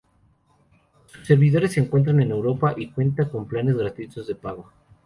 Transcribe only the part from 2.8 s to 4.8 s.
cuenta con planes gratuitos y de pago.